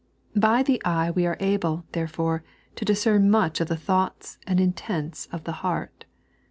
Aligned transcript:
By 0.35 0.63
the 0.63 0.81
eye 0.83 1.11
we 1.11 1.27
are 1.27 1.37
able, 1.39 1.85
therefore, 1.91 2.43
to 2.73 2.83
discern 2.85 3.29
much 3.29 3.61
of 3.61 3.67
the 3.67 3.77
thoughts 3.77 4.39
and 4.47 4.59
intents 4.59 5.27
of 5.27 5.43
the 5.43 5.51
heart. 5.61 6.05